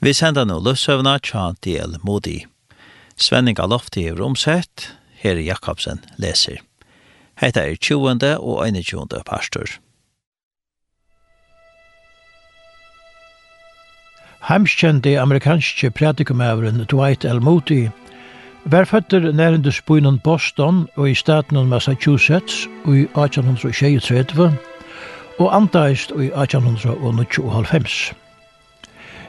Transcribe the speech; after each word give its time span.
Vi 0.00 0.14
sender 0.16 0.46
nå 0.48 0.54
løsøvna 0.64 1.18
tja 1.20 1.50
til 1.60 1.98
modi. 2.00 2.38
Svenning 3.20 3.58
av 3.60 3.68
lofti 3.68 4.06
i 4.08 4.12
romsett, 4.16 4.86
Heri 5.20 5.42
Jakobsen 5.44 6.00
leser. 6.16 6.62
Hetta 7.36 7.66
er 7.68 7.76
20. 7.76 8.38
og 8.40 8.62
21. 8.64 9.20
pastor. 9.28 9.74
Heimskjente 14.48 15.18
amerikanske 15.20 15.90
pratikumæveren 15.90 16.86
Dwight 16.88 17.28
L. 17.28 17.42
Moody 17.44 17.90
var 18.64 18.88
føtter 18.88 19.32
nærendus 19.32 19.82
spøynen 19.84 20.18
Boston 20.24 20.86
og 20.96 21.10
i 21.10 21.14
staten 21.14 21.60
av 21.60 21.68
Massachusetts 21.68 22.64
i 22.88 23.04
1836 23.04 24.48
og 25.38 25.54
antaist 25.56 26.16
i 26.16 26.32
1895. 26.32 28.14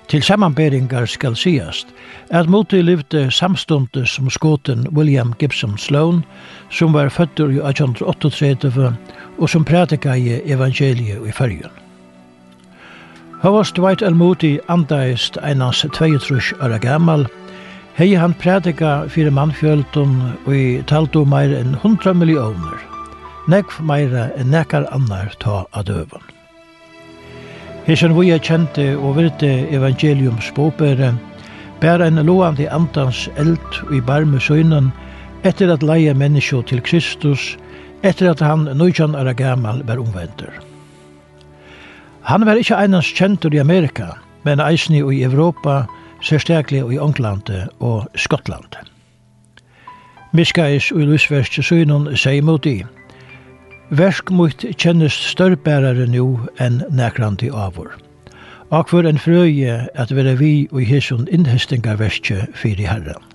Til 0.07 0.23
sammanberingar 0.23 1.05
skal 1.05 1.35
sigast 1.35 1.87
at 2.29 2.49
Moti 2.49 2.81
livde 2.81 3.31
samstundes 3.31 4.09
som 4.09 4.29
skoten 4.29 4.87
William 4.95 5.33
Gibson 5.39 5.77
Sloan, 5.77 6.23
som 6.69 6.93
var 6.93 7.09
fødder 7.09 7.49
i 7.49 7.59
1838 7.69 8.95
og 9.37 9.49
som 9.49 9.65
prædika 9.65 10.13
i 10.13 10.41
evangeliet 10.45 11.27
i 11.27 11.31
fyrjun. 11.31 11.71
Havas 13.41 13.71
Dwight 13.71 14.01
L. 14.01 14.15
Moti 14.15 14.59
andaist 14.69 15.37
einans 15.43 15.85
22 15.93 16.41
år 16.61 16.77
gammal, 16.77 17.25
hei 17.97 18.13
han 18.13 18.33
prædika 18.33 19.07
fyrir 19.07 19.31
mannfjöldun 19.31 20.13
og 20.45 20.55
i 20.55 20.81
taltu 20.87 21.23
meir 21.25 21.55
enn 21.57 21.73
100 21.79 22.13
millioner, 22.13 22.77
nekv 23.49 23.81
meira 23.81 24.29
enn 24.37 24.53
nekar 24.53 24.85
annar 24.93 25.33
ta 25.41 25.63
adøvun. 25.73 26.40
Hesen 27.87 28.13
vi 28.13 28.29
er 28.29 28.37
kjente 28.37 28.83
og 28.93 29.15
virte 29.17 29.47
evangeliums 29.73 30.51
båbere, 30.53 31.15
bær 31.81 32.03
en 32.05 32.21
loande 32.21 32.67
andans 32.69 33.23
eld 33.41 33.79
i 33.89 34.01
barme 34.05 34.39
søgnen, 34.39 34.91
etter 35.43 35.71
at 35.73 35.81
leie 35.81 36.13
menneskje 36.13 36.61
til 36.69 36.83
Kristus, 36.85 37.55
etter 38.05 38.29
at 38.29 38.43
han 38.45 38.67
nøytjan 38.77 39.17
er 39.17 39.33
gammal 39.33 39.81
var 39.87 39.97
omvendur. 39.97 40.53
Han 42.29 42.45
var 42.45 42.61
ikkje 42.61 42.77
einans 42.77 43.09
kjentur 43.17 43.53
i 43.53 43.63
Amerika, 43.63 44.11
men 44.45 44.61
eisni 44.61 45.01
i 45.01 45.23
Europa, 45.25 45.87
særstaklig 46.21 46.85
i 46.85 47.01
England 47.01 47.49
og 47.79 48.05
Skottland. 48.15 48.77
Miskais 50.33 50.91
og 50.91 51.01
Lusverst 51.09 51.57
søgnen 51.65 52.11
sier 52.13 52.45
mot 52.45 52.65
i, 52.65 52.83
Versk 53.91 54.29
mot 54.31 54.63
kjennes 54.79 55.11
størrbærare 55.11 56.05
nu 56.07 56.45
enn 56.63 56.77
nekrandi 56.95 57.49
avur. 57.51 57.91
Akvar 58.71 59.03
en 59.09 59.19
frøye 59.19 59.81
at 59.99 60.13
vera 60.15 60.31
vi 60.39 60.69
og 60.71 60.85
hesson 60.87 61.27
innhestingarverskje 61.27 62.45
fyrir 62.55 62.87
herren. 62.87 63.30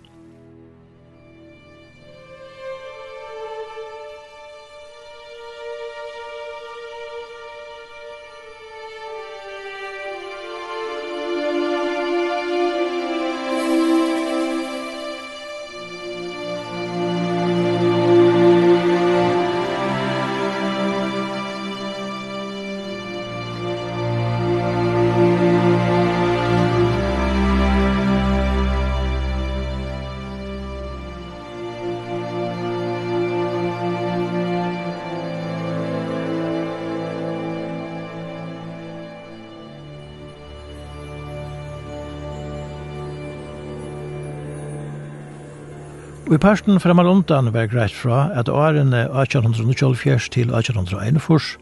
i 46.36 46.38
parsten 46.38 46.80
fremar 46.80 47.06
undan 47.08 47.52
var 47.52 47.68
greit 47.72 47.94
fra 47.96 48.26
at 48.36 48.48
årene 48.52 49.06
1824 49.08 50.28
til 50.34 50.50
1841 50.52 51.56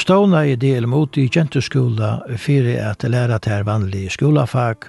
ståna 0.00 0.44
i 0.48 0.54
del 0.56 0.86
mot 0.88 1.18
i 1.20 1.26
genteskola 1.28 2.14
fyrir 2.40 2.78
at 2.80 3.04
læra 3.04 3.36
til 3.44 3.66
vanlig 3.68 4.06
skolafag 4.14 4.88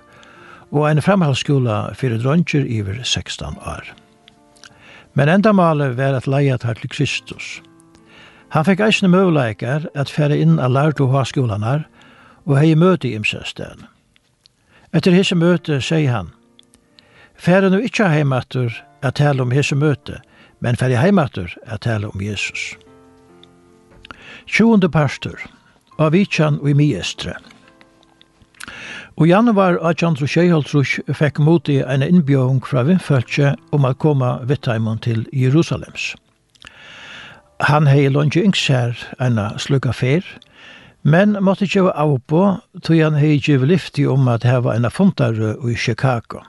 og 0.72 0.88
en 0.88 1.03
framhaldsskola 1.03 1.81
fyrir 2.00 2.22
dronjer 2.24 2.63
iver 2.63 3.03
16 3.03 3.59
år. 3.59 3.91
Men 5.13 5.30
endamalet 5.36 5.97
var 5.97 6.16
at 6.16 6.28
leia 6.28 6.57
tar 6.57 6.80
til 6.80 6.90
Kristus. 6.90 7.59
Han 8.56 8.66
fikk 8.66 8.88
eisne 8.88 9.12
møvleikar 9.12 9.90
at 9.96 10.16
fære 10.16 10.40
inn 10.40 10.59
av 10.63 10.72
lærdu 10.72 11.09
ha 11.12 11.25
og 12.46 12.57
hei 12.57 12.75
møte 12.75 13.07
i 13.07 13.16
imsestene. 13.16 13.90
Etter 14.94 15.12
hisse 15.12 15.36
møte 15.36 15.81
sier 15.81 16.12
han– 16.12 16.31
Færre 17.39 17.69
nu 17.72 17.79
ikkje 17.79 18.09
heimatur 18.11 18.73
at 19.01 19.16
tale 19.16 19.41
om 19.41 19.53
Jesu 19.55 19.75
møte, 19.79 20.17
men 20.59 20.75
færre 20.75 21.00
heimater 21.00 21.53
at 21.63 21.85
tale 21.88 22.09
om 22.11 22.22
Jesus. 22.22 22.75
20. 24.47 24.89
pastor, 24.91 25.39
av 26.00 26.11
Vitsan 26.11 26.59
og 26.59 26.69
i 26.69 26.75
Miestre. 26.75 27.38
Og 29.16 29.27
i 29.27 29.31
januar 29.31 29.79
1826 29.79 31.00
fekk 31.16 31.39
moti 31.39 31.79
en 31.79 32.03
innbjøring 32.03 32.59
fra 32.67 32.83
Vindfølse 32.88 33.53
om 33.71 33.88
å 33.88 33.95
komme 33.95 34.33
Vittheimon 34.47 35.00
til 35.00 35.25
Jerusalems. 35.31 36.13
Han 37.71 37.88
hei 37.88 38.07
lunge 38.11 38.44
yngs 38.44 38.67
her 38.67 39.00
en 39.19 39.39
slukka 39.59 39.95
fer, 39.95 40.27
men 41.03 41.39
måtte 41.39 41.67
ikke 41.67 41.88
være 41.88 42.00
av 42.03 42.16
på, 42.27 42.45
tog 42.83 43.00
han 43.00 43.19
hei 43.19 43.38
givet 43.39 43.71
lift 43.71 44.00
om 44.00 44.27
at 44.27 44.44
her 44.44 44.63
var 44.67 44.75
en 44.75 44.91
fundare 44.91 45.56
i 45.63 45.75
Chicago. 45.75 46.44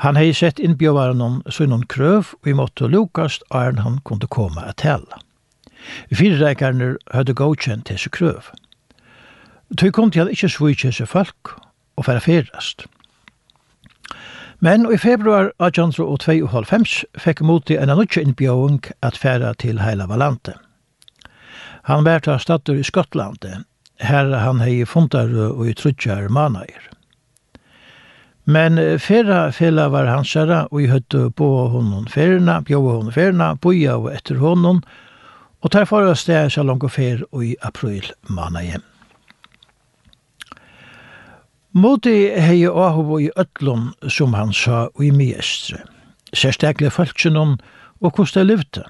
Han 0.00 0.16
hei 0.16 0.30
sett 0.32 0.60
innbjøvaren 0.64 1.20
om 1.20 1.40
sønnen 1.52 1.82
krøv, 1.84 2.30
og 2.40 2.48
i 2.48 2.54
måtte 2.56 2.88
lukast 2.88 3.42
æren 3.52 3.82
han 3.84 3.98
kunde 4.08 4.30
komme 4.32 4.62
at 4.64 4.78
tala. 4.80 5.18
Fyrreikerne 6.08 6.94
hadde 7.12 7.34
godkjent 7.36 7.92
hese 7.92 8.08
krøv. 8.08 8.48
Tøy 9.76 9.90
kom 9.92 10.08
til 10.10 10.24
at 10.24 10.32
ikkje 10.32 10.48
svitje 10.54 10.92
seg 10.96 11.10
folk, 11.10 11.52
og 12.00 12.06
færa 12.08 12.22
fyrast. 12.24 12.86
Men 14.64 14.88
i 14.88 14.96
februar 14.96 15.52
1892 15.60 17.04
fekk 17.20 17.42
moti 17.44 17.76
en 17.76 17.92
anutje 17.92 18.24
innbjøvung 18.24 18.80
at 19.04 19.20
færa 19.20 19.52
til 19.52 19.82
heila 19.84 20.08
Valante. 20.08 20.54
Han 21.92 22.08
vært 22.08 22.28
av 22.28 22.40
stater 22.40 22.80
i 22.80 22.84
Skottlandet, 22.88 23.68
her 24.00 24.32
han 24.44 24.64
hei 24.64 24.80
fundar 24.88 25.28
og 25.50 25.68
i 25.68 25.76
trutjar 25.76 26.28
manager. 26.32 26.88
Men 28.50 28.80
fyrra 28.98 29.52
fela 29.54 29.88
var 29.92 30.08
hansara, 30.10 30.64
og 30.72 30.82
i 30.82 30.88
høttu 30.90 31.28
på 31.36 31.48
honom 31.70 32.06
ferna, 32.10 32.58
bjóa 32.66 32.96
honom 32.96 33.12
ferna, 33.14 33.52
boja 33.62 33.98
og 34.00 34.08
etter 34.10 34.40
honom, 34.40 34.80
og 35.60 35.70
tar 35.70 35.86
fara 35.86 36.16
steg 36.18 36.48
så 36.50 36.64
langt 36.66 36.86
og 36.86 36.90
fer 36.94 37.22
og 37.30 37.44
i 37.46 37.52
april 37.66 38.08
mana 38.26 38.64
hjem. 38.64 38.86
Moti 41.78 42.16
hei 42.42 42.64
og 42.66 43.12
i 43.22 43.30
ötlun, 43.38 43.92
som 44.08 44.34
han 44.34 44.50
sa, 44.56 44.88
og 44.88 45.04
i 45.06 45.12
miestre, 45.14 45.84
særstakle 46.34 46.90
falskjennom 46.90 47.54
og 48.00 48.16
kosta 48.16 48.42
livte. 48.42 48.82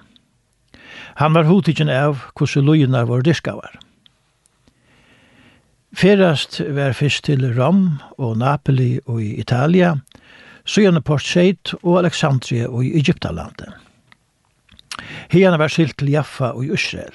Han 1.20 1.36
var 1.36 1.50
hotikken 1.50 1.92
av 1.92 2.30
hvordan 2.32 2.64
lujina 2.64 3.04
var 3.04 3.26
diskavar. 3.26 3.74
var. 3.74 3.89
Ferast 5.96 6.60
var 6.70 6.94
fyrst 6.94 7.24
til 7.26 7.42
Rom 7.56 7.98
og 8.18 8.36
Napoli 8.38 9.00
og 9.06 9.22
i 9.22 9.34
Italia, 9.42 9.96
søgjerne 10.64 11.02
Port 11.02 11.26
og 11.82 11.98
Alexandria 11.98 12.68
og 12.68 12.84
i 12.84 12.94
Egyptalandet. 12.98 13.72
Heierne 15.30 15.58
var 15.58 15.68
skilt 15.68 15.98
til 15.98 16.12
Jaffa 16.12 16.52
og 16.54 16.64
i 16.64 16.72
Israel. 16.72 17.14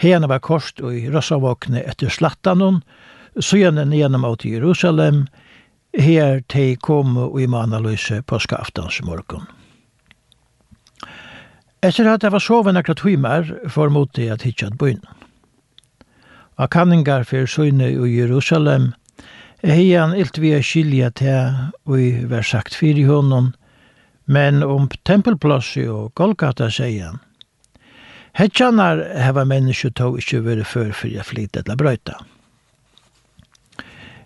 Heierne 0.00 0.28
var 0.28 0.38
korst 0.44 0.80
og 0.80 0.94
i 0.94 1.08
Rossavåkne 1.10 1.82
etter 1.88 2.08
Slattanon, 2.08 2.82
søgjerne 3.40 3.84
nigjennom 3.88 4.24
av 4.24 4.36
til 4.36 4.58
Jerusalem, 4.58 5.26
her 5.94 6.42
til 6.48 6.76
kom 6.76 7.16
og 7.16 7.40
i 7.40 7.46
manaløse 7.46 8.22
påskaaftansmorgon. 8.26 9.46
Etter 11.84 12.08
at 12.08 12.24
jeg 12.24 12.32
var 12.32 12.40
soven 12.40 12.76
akkurat 12.76 13.02
timer, 13.04 13.50
formodte 13.68 14.24
jeg 14.24 14.32
at 14.32 14.42
hitja 14.42 14.70
at 14.72 14.78
bøyne 14.80 15.23
av 16.56 16.70
kanningar 16.70 17.24
for 17.28 17.48
søgne 17.50 17.90
i 17.90 18.12
Jerusalem, 18.14 18.92
hei 19.64 19.92
han 19.94 20.14
ilt 20.16 20.38
vi 20.38 20.52
er 20.54 20.62
skilja 20.62 21.10
til 21.18 21.70
og 21.88 22.26
vær 22.30 22.46
sagt 22.46 22.76
fyri 22.76 23.06
honom, 23.08 23.52
men 24.26 24.62
om 24.62 24.88
tempelplassi 25.04 25.86
og 25.90 26.12
Golgata 26.16 26.70
sier 26.72 27.10
han. 27.10 27.20
Hetsjanar 28.34 28.98
heva 29.22 29.44
menneskje 29.46 29.92
tog 29.94 30.16
ikkje 30.18 30.40
vore 30.42 30.64
før 30.66 30.90
fyrir 30.90 31.20
jeg 31.20 31.28
flit 31.28 31.58
eller 31.60 31.78
brøyta. 31.78 32.16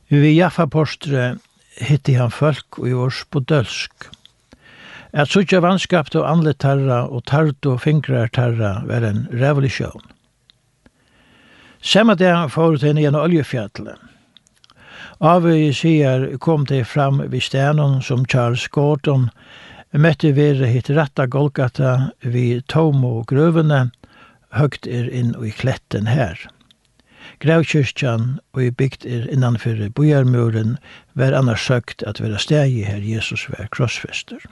Vi 0.09 0.31
Jaffa 0.33 0.65
Postre 0.65 1.35
hitti 1.85 2.15
han 2.17 2.33
folk 2.33 2.79
og 2.81 2.89
i 2.89 2.95
års 2.97 3.25
på 3.29 3.43
dølsk. 3.45 4.09
Et 5.13 5.29
suttja 5.29 5.61
vannskapt 5.65 6.17
og 6.17 6.25
anlet 6.29 6.61
tarra 6.65 7.03
og 7.05 7.27
tart 7.29 7.69
og 7.69 7.83
fingrar 7.85 8.33
tarra 8.33 8.79
var 8.89 9.05
en 9.05 9.27
revolusjon. 9.33 10.18
Samme 11.81 12.15
dag 12.15 12.51
får 12.51 12.81
til 12.83 12.99
en 12.99 13.15
oljefjall. 13.15 13.93
Avøye 15.23 15.71
sier 15.75 16.25
kom 16.43 16.65
det 16.67 16.85
fram 16.91 17.21
vid 17.31 17.43
stenen 17.47 18.01
som 18.03 18.25
Charles 18.27 18.67
Gordon 18.75 19.29
møtte 19.95 20.33
ved 20.35 20.65
hitt 20.67 20.91
retta 20.91 21.27
Golgata 21.27 22.11
vid 22.21 22.75
og 22.75 23.27
grøvene, 23.27 23.91
høgt 24.51 24.87
er 24.87 25.09
inn 25.09 25.35
i 25.39 25.51
kletten 25.51 26.07
her. 26.07 26.39
Gravkyrkjan 27.39 28.41
og 28.55 28.63
i 28.63 28.71
bygd 28.71 29.07
er 29.07 29.31
innanfor 29.31 29.79
bojarmuren 29.95 30.79
var 31.15 31.33
annars 31.33 31.63
søkt 31.63 32.03
at 32.03 32.21
være 32.21 32.39
steg 32.39 32.75
i 32.75 32.83
her 32.83 32.99
Jesus 32.99 33.47
var 33.49 33.69
krossfester. 33.71 34.43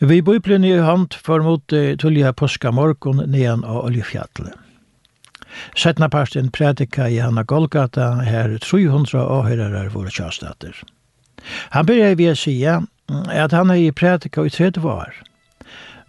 Vi 0.00 0.20
bøyplene 0.20 0.68
i 0.68 0.82
hand 0.82 1.14
for 1.14 1.42
mot 1.42 1.62
tullja 1.70 2.32
påska 2.32 2.72
morgon 2.72 3.22
nedan 3.30 3.62
av 3.64 3.84
oljefjallet. 3.86 4.63
Setna 5.74 6.08
parsten 6.08 6.50
prædika 6.50 7.08
i 7.10 7.16
Hanna 7.18 7.42
Golgata 7.42 8.12
her 8.22 8.58
300 8.58 9.18
åhøyrarar 9.26 9.88
våre 9.90 10.10
kjastater. 10.10 10.76
Han 11.74 11.86
byrja 11.86 12.14
vi 12.14 12.28
å 12.30 12.34
sige 12.38 12.76
at 13.10 13.52
han 13.52 13.70
er 13.74 13.82
i 13.82 13.90
prædika 13.90 14.44
i 14.46 14.52
30 14.54 14.86
år, 14.86 15.14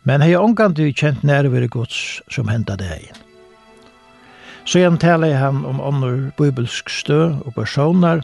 men 0.06 0.22
hei 0.22 0.36
omgandu 0.38 0.86
kjent 0.94 1.24
nærvere 1.26 1.68
gods 1.68 2.22
som 2.30 2.48
henda 2.48 2.78
deg. 2.78 3.10
Så 4.66 4.80
igjen 4.80 5.02
taler 5.02 5.36
han 5.38 5.66
om 5.66 5.82
ånder 5.82 6.30
bibelsk 6.38 6.90
stø 6.90 7.36
og 7.46 7.54
personer, 7.58 8.22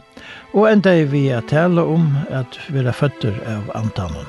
og 0.54 0.70
enda 0.70 0.94
er 0.94 1.10
vi 1.10 1.26
å 1.34 1.42
tale 1.50 1.82
om 1.82 2.16
at 2.30 2.58
vi 2.70 2.82
er 2.82 2.94
føtter 2.94 3.34
av 3.50 3.70
antanen. 3.78 4.26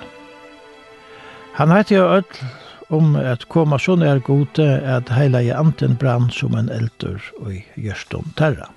Han 1.57 1.73
heter 1.73 1.95
jo 1.95 2.05
Ødl, 2.17 2.45
om 2.89 3.15
at 3.15 3.47
koma 3.49 3.79
så 3.79 3.95
nær 3.99 4.19
gode 4.25 4.67
at 4.67 5.11
heila 5.13 5.41
i 5.43 5.51
anten 5.55 5.97
brann 5.99 6.29
som 6.33 6.55
en 6.57 6.71
eldur 6.73 7.21
og 7.41 7.53
i 7.55 7.63
gjørstom 7.79 8.33
terra. 8.39 8.69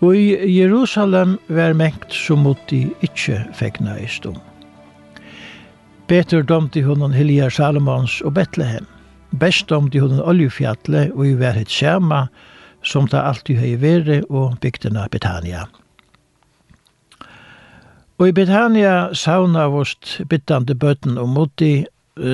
Og 0.00 0.16
i 0.16 0.58
Jerusalem 0.58 1.38
var 1.48 1.72
mengt 1.72 2.12
som 2.12 2.44
mot 2.44 2.58
de 2.70 2.82
ikkje 3.06 3.38
fekna 3.56 3.96
i 3.98 4.06
stum. 4.06 4.36
Betur 6.08 6.42
domte 6.42 6.82
hun 6.82 7.00
hon 7.00 7.50
Salomons 7.50 8.20
og 8.22 8.34
Betlehem. 8.34 8.86
Best 9.32 9.68
domte 9.68 10.00
hun 10.00 10.20
Oljefjallet 10.20 11.12
og 11.12 11.26
i 11.26 11.34
verhet 11.34 11.68
Sjama, 11.68 12.28
som 12.82 13.08
ta 13.08 13.24
alltid 13.26 13.56
høy 13.58 13.80
vere 13.80 14.22
og 14.30 14.60
bygdena 14.60 15.08
Betania. 15.08 15.66
Og 18.18 18.28
i 18.28 18.32
Betania 18.32 19.12
sauna 19.12 19.66
vost 19.68 20.20
byttande 20.28 20.74
bøtten 20.74 21.18
og 21.18 21.28
moti, 21.28 21.84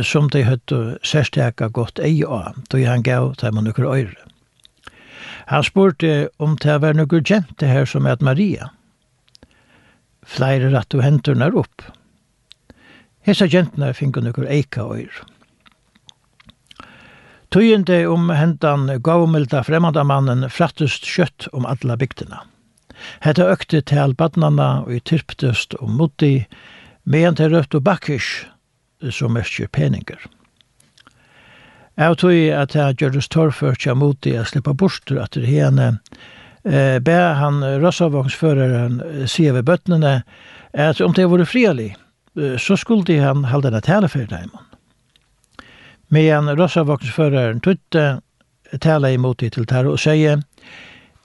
som 0.03 0.29
de 0.31 0.45
høttu 0.47 0.99
særstjaka 1.03 1.69
godt 1.69 1.99
ei 1.99 2.23
av, 2.23 2.55
då 2.71 2.79
han 2.87 3.03
gav 3.03 3.35
dem 3.41 3.55
nukur 3.65 3.95
øyre. 3.95 4.32
Han 5.53 5.65
spurte 5.65 6.31
om 6.41 6.55
det 6.57 6.79
var 6.81 6.95
noe 6.97 7.19
kjente 7.29 7.69
her 7.69 7.85
som 7.85 8.07
er 8.09 8.23
Maria. 8.25 8.71
Flere 10.25 10.71
rett 10.73 10.97
og 10.97 11.03
hentene 11.05 11.51
er 11.51 11.59
opp. 11.61 11.85
Hesa 13.29 13.45
kjentene 13.53 13.91
finner 13.93 14.25
noe 14.25 14.47
eika 14.49 14.87
og. 14.89 15.13
Tøyende 17.53 18.01
om 18.09 18.33
hentan 18.33 18.89
gavmilda 19.05 19.61
fremmandamannen 19.69 20.49
frattust 20.49 21.05
kjøtt 21.05 21.51
om 21.53 21.69
alla 21.69 21.99
bygdina. 22.01 22.47
Hetta 23.21 23.51
økte 23.53 23.83
til 23.85 24.17
badnana 24.17 24.87
og 24.87 24.95
i 24.97 25.05
tyrptust 25.05 25.77
og 25.83 25.93
mutti, 26.01 26.47
medan 27.05 27.37
til 27.37 27.53
rødt 27.53 27.77
og 27.77 27.85
bakkish, 27.85 28.47
som 29.11 29.37
merker 29.37 29.69
peninger. 29.69 30.17
Jeg 31.97 32.17
tror 32.19 32.37
at 32.57 32.75
jeg 32.75 32.97
gjør 32.97 33.11
det 33.13 33.25
større 33.25 33.75
seg 33.77 33.97
mot 34.01 34.17
det 34.25 34.33
jeg 34.33 34.49
slipper 34.49 34.73
bort 34.73 35.03
til 35.07 35.19
at 35.21 35.35
det 35.37 35.47
henne. 35.47 35.99
Eh, 36.65 36.99
be 37.03 37.19
han 37.37 37.61
røssavvangsføreren 37.83 39.27
sier 39.29 39.53
ved 39.53 39.67
bøttene 39.69 40.23
at 40.73 41.01
om 41.01 41.13
det 41.13 41.29
var 41.29 41.45
frielig, 41.45 41.95
så 42.35 42.77
skulle 42.77 43.21
han 43.21 43.45
holde 43.45 43.69
denne 43.69 43.83
teleferden 43.85 44.39
hjemme. 44.39 44.63
Men 46.09 46.49
røssavvangsføreren 46.57 47.61
tutte 47.61 48.21
tale 48.81 49.13
imot 49.13 49.41
det 49.41 49.53
til 49.53 49.67
Tare 49.67 49.93
og 49.93 50.01
sier 50.01 50.41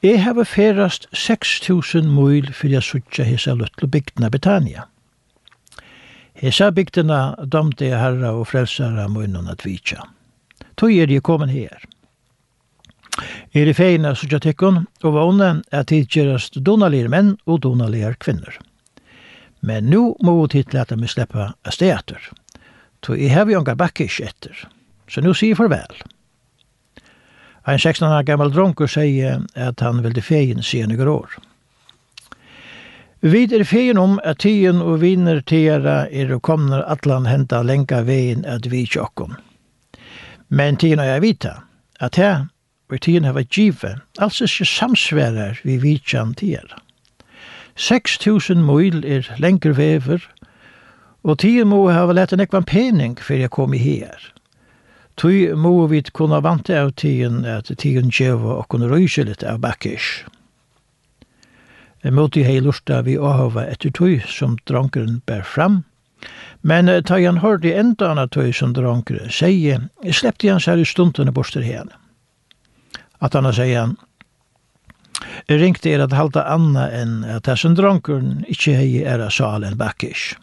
Jeg 0.04 0.24
har 0.24 0.44
ferast 0.44 1.08
6000 1.14 2.12
mil 2.12 2.52
for 2.54 2.68
jeg 2.68 2.84
suttje 2.84 3.24
hese 3.24 3.56
løttle 3.56 3.88
bygdene 3.88 4.30
Betania. 4.30 4.84
Hese 6.38 6.72
bygdene 6.72 7.36
dømte 7.46 7.88
jeg 7.88 8.00
herre 8.00 8.32
og 8.32 8.48
frelsere 8.48 9.08
munnen 9.10 9.48
at 9.50 9.66
vitja 9.66 10.04
tog 10.78 10.94
er 10.94 11.12
jeg 11.12 11.24
kommet 11.26 11.52
her. 11.52 11.84
Er 13.54 13.66
i 13.66 13.74
feina 13.74 14.14
sutja 14.16 14.40
tikkun 14.40 14.84
og 15.04 15.14
vånen 15.16 15.64
er 15.74 15.86
tidkjerast 15.90 16.60
donalir 16.62 17.10
menn 17.10 17.36
og 17.46 17.64
donalir 17.66 18.18
kvinner. 18.22 18.60
Men 19.60 19.90
nu 19.90 20.16
må 20.24 20.42
vi 20.42 20.48
tidlata 20.48 20.96
mig 20.96 21.10
släppa 21.10 21.54
a 21.64 21.72
steater. 21.72 22.22
To 23.02 23.16
i 23.16 23.28
hev 23.28 23.50
jongar 23.52 23.76
bakkish 23.76 24.22
etter. 24.22 24.68
Så 25.08 25.22
nu 25.22 25.34
sier 25.34 25.56
farvel. 25.56 26.04
Ein 27.68 27.80
16 27.80 28.08
år 28.08 28.24
gammal 28.24 28.52
dronkur 28.52 28.88
sier 28.88 29.42
at 29.56 29.80
han 29.80 30.04
vildi 30.04 30.22
fegin 30.22 30.64
senigare 30.64 31.10
år. 31.10 31.40
Vid 33.20 33.54
er 33.54 33.66
feien 33.66 33.98
om 33.98 34.20
at 34.24 34.40
tiden 34.46 34.82
og 34.82 35.02
viner 35.02 35.42
tera 35.42 36.06
er 36.08 36.32
og 36.36 36.44
kommer 36.46 36.86
atlan 36.86 37.26
henta 37.26 37.64
lenka 37.66 38.04
vegin 38.06 38.46
at 38.46 38.70
vi 38.72 38.86
tjokkon. 38.86 39.36
Men 40.50 40.78
tiden 40.78 41.00
har 41.00 41.06
jeg 41.06 41.22
vita 41.22 41.54
at 42.00 42.16
her 42.16 42.46
og 42.90 43.02
tiden 43.02 43.24
har 43.28 43.36
vært 43.36 43.52
givet, 43.52 44.00
altså 44.20 44.48
ikke 44.48 44.66
samsværer 44.66 45.60
vi 45.64 45.78
vidtjan 45.78 46.34
tider. 46.34 46.78
6.000 47.78 48.64
mil 48.64 49.04
er 49.06 49.28
lengre 49.38 49.78
vever, 49.78 50.24
og 51.24 51.40
tiden 51.40 51.68
må 51.68 51.90
ha 51.92 52.06
lett 52.12 52.34
en 52.34 52.40
ekvan 52.40 52.64
pening 52.64 53.18
før 53.20 53.44
jeg 53.44 53.52
kom 53.52 53.74
i 53.74 53.82
her. 53.82 54.32
Tui 55.18 55.50
må 55.54 55.88
vi 55.92 56.02
kunne 56.14 56.40
vante 56.44 56.78
av 56.78 56.94
tiden 56.94 57.46
at 57.46 57.72
tiden 57.78 58.12
gjeva 58.14 58.60
og 58.62 58.68
kunne 58.70 58.90
røyse 58.90 59.24
litt 59.26 59.44
av 59.44 59.60
bakkish. 59.60 60.24
Jeg 62.04 62.14
måtte 62.14 62.44
hei 62.46 62.60
lusta 62.62 63.02
vi 63.02 63.18
hava 63.18 63.66
etter 63.68 63.92
tui 63.92 64.20
som 64.22 64.56
drankeren 64.70 65.22
bær 65.26 65.44
fram, 65.44 65.84
Men 66.62 66.90
uh, 66.90 67.02
ta 67.02 67.20
han 67.20 67.44
hørte 67.44 67.74
enda 67.74 68.12
anna 68.12 68.28
tøy 68.28 68.52
som 68.54 68.74
dronkere, 68.74 69.30
sier, 69.32 69.90
slepte 70.12 70.52
han 70.52 70.64
seg 70.64 70.82
i 70.82 70.88
stundene 70.88 71.34
borster 71.34 71.66
hen. 71.66 71.92
At 73.22 73.38
han 73.38 73.50
sier 73.54 73.80
han, 73.80 73.96
ringte 75.50 75.90
er 75.92 76.04
at 76.04 76.16
halta 76.16 76.44
anna 76.50 76.88
enn 76.94 77.24
at 77.26 77.48
hessen 77.50 77.78
dronkeren 77.78 78.44
ikkje 78.52 78.76
hei 78.78 78.92
er 79.04 79.24
av 79.24 79.34
salen 79.34 79.78
bakkish. 79.80 80.36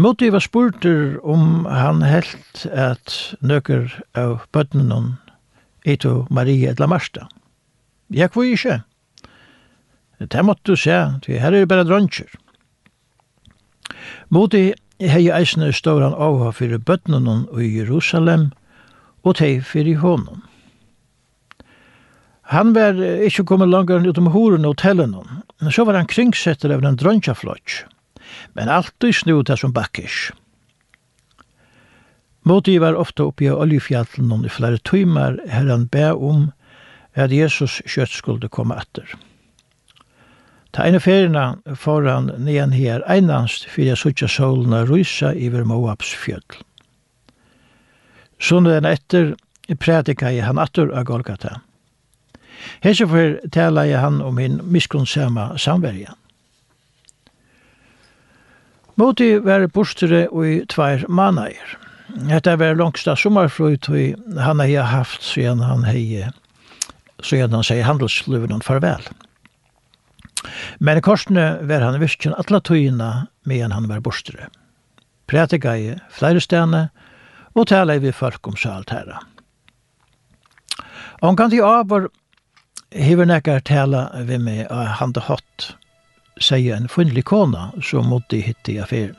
Motti 0.00 0.30
var 0.32 0.40
spurtur 0.40 1.18
om 1.26 1.66
han 1.66 2.00
helt 2.06 2.62
at 2.72 3.34
nøkker 3.44 3.90
av 4.16 4.46
bøtnenon 4.54 5.16
eto 5.84 6.26
Marie 6.30 6.70
etla 6.70 6.88
Marsta. 6.88 7.26
Jeg 8.08 8.32
kvoi 8.32 8.54
ikkje. 8.54 8.78
Det 10.20 10.44
måtte 10.44 10.72
du 10.72 10.76
se, 10.76 10.96
her 11.26 11.52
er 11.52 11.58
det 11.58 11.68
bare 11.68 11.84
dronkjer. 11.88 12.30
Modi 14.28 14.72
hei 15.00 15.30
eisne 15.32 15.72
ståran 15.72 16.14
avha 16.14 16.52
fyrir 16.52 16.82
bøtnunum 16.84 17.46
i 17.58 17.70
Jerusalem, 17.78 18.50
og 19.24 19.36
tei 19.40 19.60
fyrir 19.60 20.00
honum. 20.00 20.42
Han 22.50 22.74
var 22.74 22.98
ikkje 22.98 23.46
kommet 23.46 23.70
langar 23.70 24.00
enn 24.00 24.10
utom 24.10 24.32
horen 24.34 24.66
og 24.66 24.78
tellen 24.80 25.14
men 25.60 25.72
så 25.72 25.84
var 25.84 25.94
han 25.94 26.08
kringsetter 26.10 26.72
av 26.74 26.82
den 26.82 26.96
drøntja 26.98 27.34
flotj, 27.36 27.84
men 28.56 28.68
alltid 28.72 29.14
snu 29.14 29.42
det 29.46 29.58
som 29.60 29.74
bakkis. 29.76 30.30
Moti 32.42 32.78
var 32.80 32.96
ofta 32.96 33.28
oppi 33.28 33.50
av 33.52 33.60
oljefjallen 33.60 34.46
i 34.48 34.52
flere 34.52 34.80
tøymar 34.82 35.36
her 35.52 35.68
han 35.68 35.86
bæ 35.92 36.10
om 36.16 36.48
at 37.14 37.32
Jesus 37.34 37.82
kjøtt 37.84 38.16
skulle 38.16 38.48
komme 38.48 38.78
atter. 38.80 39.04
Ta 40.72 40.86
ene 40.86 41.00
ferina 41.02 41.58
foran 41.76 42.30
nian 42.38 42.72
her 42.72 43.02
einanst 43.10 43.66
fyrir 43.66 43.98
suttja 43.98 44.28
solna 44.28 44.84
rysa 44.86 45.32
iver 45.34 45.64
Moabs 45.66 46.12
fjöll. 46.14 46.60
Sunden 48.38 48.86
etter 48.86 49.34
prædika 49.78 50.30
i 50.30 50.40
han 50.40 50.58
attur 50.58 50.92
av 50.94 51.04
Golgata. 51.04 51.60
Hesse 52.80 53.06
for 53.08 53.40
tala 53.52 53.86
i 53.86 53.92
han 53.98 54.20
om 54.22 54.34
min 54.34 54.60
miskunnsama 54.62 55.58
samverja. 55.58 56.14
Moti 58.94 59.38
var 59.38 59.66
bostere 59.66 60.26
i 60.44 60.60
tvær 60.68 61.06
manair. 61.08 61.78
Hetta 62.28 62.56
var 62.56 62.76
langsta 62.76 63.16
sommarfrøyt 63.16 63.88
vi 63.88 64.14
han 64.38 64.60
hei 64.60 64.76
haft 64.76 65.22
siden 65.24 65.62
han 65.64 65.86
hei, 65.88 66.28
siden 67.22 67.54
han 67.54 67.64
sier 67.64 67.86
handelsluven 67.86 68.62
farvel. 68.62 69.02
farvel. 69.02 69.29
Men 70.78 70.98
i 70.98 71.04
korsene 71.04 71.58
var 71.68 71.84
han 71.84 72.00
virkjen 72.00 72.34
atla 72.38 72.60
tøyina 72.60 73.10
medan 73.44 73.72
han 73.76 73.88
var 73.88 74.00
bostere. 74.00 74.48
Prætika 75.30 75.76
i 75.76 75.94
flere 76.10 76.40
stene, 76.40 76.88
og 77.54 77.66
tala 77.68 77.98
vi 77.98 78.12
folk 78.12 78.46
om 78.46 78.56
sjalt 78.56 78.90
herra. 78.94 79.20
Og 81.20 81.36
kan 81.36 81.50
til 81.52 81.64
av 81.66 81.92
hever 82.90 83.28
nekkar 83.28 83.60
tala 83.66 84.08
vi 84.26 84.38
med 84.38 84.70
han 84.70 85.12
det 85.12 85.26
hatt, 85.28 85.74
sier 86.40 86.76
en 86.76 86.88
funnlig 86.88 87.26
kona 87.28 87.68
som 87.84 88.08
måtte 88.08 88.40
hitte 88.40 88.72
i 88.72 88.78
affæren. 88.80 89.18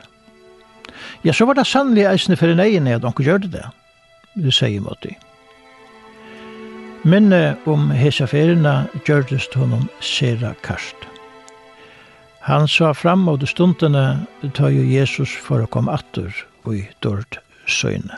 Ja, 1.24 1.34
så 1.34 1.46
var 1.46 1.56
det 1.56 1.68
sannlig 1.70 2.06
eisne 2.10 2.38
for 2.38 2.52
en 2.52 2.60
egen 2.60 2.88
at 2.90 3.06
onker 3.06 3.24
gjør 3.24 3.44
det 3.46 3.52
det, 3.54 3.68
det 4.42 4.54
sier 4.54 4.82
måtte. 4.82 5.14
Minne 7.06 7.56
om 7.66 7.90
hese 7.98 8.28
affærene 8.28 8.88
gjørdes 9.08 9.48
til 9.50 9.64
honom 9.64 9.88
sera 10.02 10.54
karst. 10.66 11.11
Han 12.42 12.68
sa 12.68 12.94
fram 12.94 13.22
mot 13.28 13.44
stundene 13.50 14.26
tar 14.58 14.74
jo 14.74 14.82
Jesus 14.82 15.30
for 15.30 15.62
å 15.62 15.70
komme 15.70 15.94
atter 15.94 16.34
og 16.66 16.80
i 16.80 16.84
dård 17.06 17.38
søgne. 17.70 18.18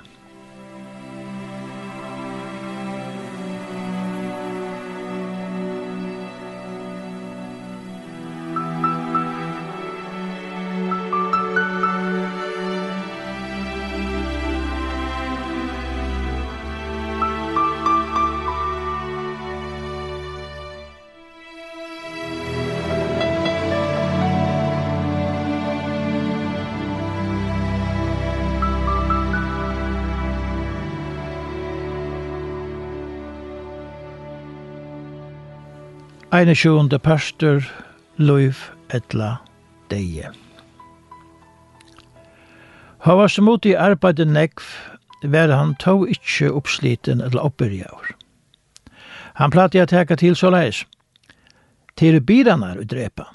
21. 36.34 37.00
pastor, 37.00 37.63
Luif 38.18 38.72
etla 38.90 39.38
deie. 39.90 40.32
Han 43.00 43.18
var 43.18 43.28
som 43.28 43.50
ut 43.50 43.66
i 43.70 43.75
arbeidet 43.78 44.25
nekv, 44.28 44.63
var 45.22 45.54
han 45.54 45.75
tog 45.78 46.08
ikkje 46.10 46.50
oppsliten 46.50 47.22
eller 47.22 47.46
oppbyrjaur. 47.46 48.16
Han 49.38 49.54
platt 49.54 49.78
i 49.78 49.82
a 49.84 49.86
teka 49.86 50.18
til 50.18 50.34
så 50.34 50.50
leis. 50.50 50.80
Til 52.02 52.18
bidanar 52.18 52.82
og 52.82 52.90
drepa. 52.90 53.28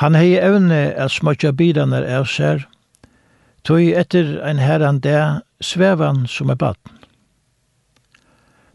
Han 0.00 0.16
hei 0.16 0.38
evne 0.40 0.94
at 0.96 1.12
smutja 1.12 1.52
bidanar 1.52 2.08
av 2.08 2.24
sær, 2.24 2.64
tog 3.68 3.84
etter 3.84 4.38
ein 4.40 4.64
herran 4.64 5.04
der 5.04 5.42
svevan 5.60 6.24
som 6.24 6.48
er 6.48 6.56
baden. 6.56 6.99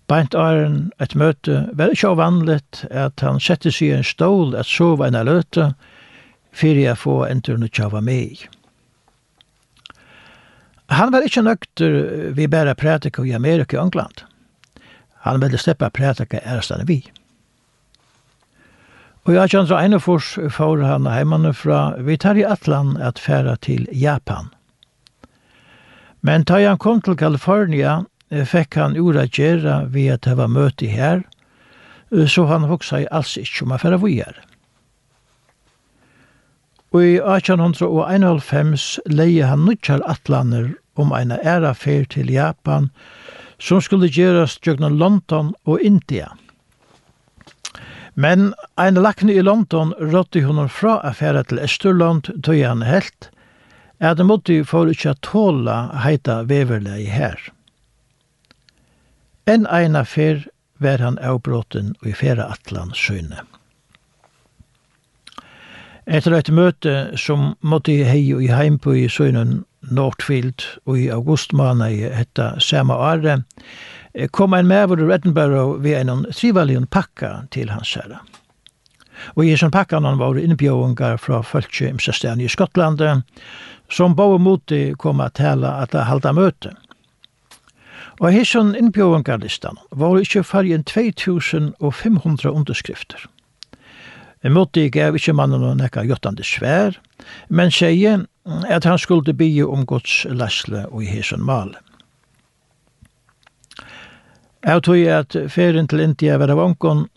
Beint 0.08 0.36
åren 0.38 0.92
et 1.02 1.16
møte 1.18 1.64
var 1.74 1.94
ikke 1.94 2.12
vanligt 2.20 2.84
at 2.92 3.24
han 3.26 3.40
sette 3.42 3.72
seg 3.74 3.88
i 3.88 3.96
en 3.98 4.06
stål 4.06 4.54
at 4.60 4.70
sove 4.70 5.08
en 5.08 5.18
løte, 5.26 5.72
fyrir 6.54 6.86
jeg 6.86 7.02
få 7.02 7.24
en 7.26 7.42
tur 7.42 7.58
nu 7.58 7.68
tjava 7.68 8.04
meg. 8.06 8.46
Han 10.94 11.12
var 11.12 11.26
ikke 11.26 11.42
nøkter 11.42 11.96
vi 12.38 12.46
bare 12.48 12.76
prætika 12.78 13.24
i 13.26 13.34
Amerika 13.34 13.80
og 13.80 13.88
England. 13.88 14.26
Han 15.26 15.42
ville 15.42 15.58
slippe 15.58 15.90
prætika 15.90 16.40
ærestan 16.46 16.88
vi. 16.88 17.02
Og 19.26 19.34
jeg 19.34 19.50
kjønner 19.50 19.72
så 19.72 19.80
ene 19.82 20.00
fors 20.00 20.36
for 20.54 20.84
han 20.86 21.08
heimane 21.10 21.54
fra 21.58 21.96
Vitari 21.98 22.44
Atlan 22.46 22.94
at 23.02 23.18
færa 23.20 23.56
til 23.56 23.88
Japan. 23.92 24.52
Men 26.22 26.44
da 26.44 26.62
han 26.68 26.78
kom 26.78 27.02
til 27.02 27.18
Kalifornia, 27.18 28.04
fikk 28.32 28.75
han 28.79 28.98
ura 28.98 29.25
gjerra 29.25 29.86
vi 29.91 30.08
at 30.10 30.25
det 30.25 30.36
var 30.39 30.51
møte 30.51 30.89
her, 30.89 31.24
så 32.27 32.46
han 32.50 32.67
hoksa 32.70 33.03
i 33.03 33.10
alls 33.12 33.36
ikkje 33.38 33.65
om 33.65 33.75
affæra 33.75 34.00
vujar. 34.01 34.38
Og 36.96 37.03
i 37.03 37.15
1891 37.20 38.88
leie 39.12 39.46
han 39.50 39.65
nutjar 39.67 40.03
atlaner 40.08 40.74
om 40.96 41.12
eina 41.12 41.38
ærafer 41.44 42.05
til 42.08 42.32
Japan, 42.32 42.89
som 43.60 43.82
skulle 43.84 44.08
gjerast 44.12 44.63
gjøgnan 44.63 44.98
London 45.00 45.53
og 45.65 45.82
India. 45.82 46.32
Men 48.15 48.53
ein 48.79 48.96
lakne 48.96 49.34
i 49.34 49.44
London 49.44 49.91
rådde 50.00 50.46
hun 50.46 50.70
fra 50.70 51.01
affæra 51.03 51.44
til 51.44 51.60
Østerland, 51.60 52.32
tog 52.44 52.55
han 52.55 52.82
helt, 52.88 53.29
at 54.00 54.17
det 54.17 54.27
måtte 54.27 54.63
for 54.63 54.88
ikkje 54.88 55.17
tåla 55.24 55.89
heita 56.03 56.44
veverlei 56.48 57.10
her. 57.12 57.36
En 59.46 59.68
eina 59.68 60.06
fyr 60.06 60.48
var 60.82 60.98
han 60.98 61.20
avbråten 61.22 61.94
og 62.02 62.08
i 62.10 62.14
færa 62.18 62.48
atlan 62.50 62.94
søyne. 62.98 63.44
Etter 66.06 66.34
et 66.38 66.50
møte 66.54 66.94
som 67.18 67.54
måtte 67.62 67.94
i 67.94 68.06
hei 68.06 68.24
og 68.34 68.44
i 68.46 68.50
heimbø 68.54 68.94
i 68.98 69.08
søynen 69.10 69.64
Nordfield 69.86 70.66
og 70.86 71.00
i 71.02 71.10
augustmåned 71.14 71.94
i 71.94 72.08
etta 72.10 72.56
samme 72.62 72.94
åre, 72.94 73.40
kom 74.32 74.54
ein 74.54 74.70
medvård 74.70 75.02
ur 75.02 75.14
Edinburgh 75.14 75.82
ved 75.84 76.00
en 76.00 76.25
trivalion 76.32 76.88
pakka 76.88 77.46
til 77.52 77.70
hans 77.74 77.94
herre. 77.98 78.22
Og 79.36 79.46
i 79.46 79.56
sånn 79.58 79.74
pakka 79.74 80.02
han 80.02 80.22
var 80.22 80.38
innbjøvungar 80.42 81.18
fra 81.22 81.42
Følkje 81.42 81.94
i 81.94 82.50
Skottland, 82.50 83.02
som 83.90 84.16
bo 84.16 84.38
mot 84.38 84.62
det 84.68 84.98
kom 84.98 85.22
at 85.22 85.38
tala 85.38 85.82
at 85.82 85.94
halda 85.94 86.34
møte. 86.34 86.74
Og 88.24 88.31
her 88.31 88.48
sånn 88.48 88.75
innbjøvangarlistan 88.79 89.79
var 89.91 90.19
ikke 90.22 90.45
fargen 90.48 90.86
2500 90.88 92.51
underskrifter. 92.51 93.25
Jeg 94.45 94.53
måtte 94.53 94.86
gav 94.93 95.17
ikke 95.17 95.34
mannen 95.34 95.63
noen 95.63 95.81
ekka 95.84 96.03
gjøttande 96.05 96.45
svær, 96.45 96.95
men 97.50 97.74
sier 97.74 98.27
at 98.69 98.86
han 98.86 99.00
skulle 99.01 99.34
bygge 99.34 99.65
om 99.65 99.88
gods 99.89 100.22
læsle 100.29 100.86
og 100.91 101.01
i 101.03 101.10
hesen 101.10 101.43
mal. 101.43 101.74
Jeg 104.65 104.84
tog 104.86 105.01
at 105.10 105.36
ferien 105.50 105.88
til 105.89 106.01
India 106.01 106.38
var 106.41 106.53
av 106.53 106.62
ångon, 106.62 107.07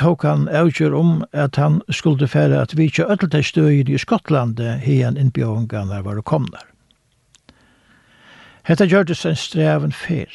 tok 0.00 0.22
han 0.24 0.46
avgjør 0.48 0.94
om 0.96 1.16
at 1.32 1.56
han 1.60 1.82
skulle 1.92 2.28
fære 2.28 2.62
at 2.62 2.76
vi 2.76 2.86
ikke 2.88 3.08
ødelte 3.12 3.42
støyer 3.44 3.90
i 3.90 3.98
Skottland 4.00 4.60
hien 4.84 5.18
innbjøvengene 5.20 6.00
var 6.04 6.22
komnar. 6.22 6.73
Hetta 8.64 8.86
gjørdes 8.88 9.26
en 9.28 9.36
streven 9.36 9.92
fyr. 9.92 10.30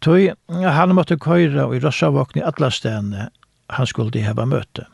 Tøy, 0.00 0.30
han 0.48 0.94
måtte 0.96 1.18
køyra 1.20 1.66
og 1.68 1.76
i 1.76 1.82
rossavåkni 1.84 2.40
alla 2.40 2.70
stedene 2.72 3.28
han 3.70 3.86
skulle 3.86 4.22
heva 4.24 4.46
møte. 4.48 4.86